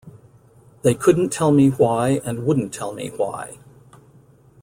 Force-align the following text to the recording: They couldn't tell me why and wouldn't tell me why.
They 0.81 0.95
couldn't 0.95 1.29
tell 1.31 1.51
me 1.51 1.69
why 1.69 2.21
and 2.25 2.43
wouldn't 2.43 2.73
tell 2.73 2.91
me 2.91 3.09
why. 3.17 3.59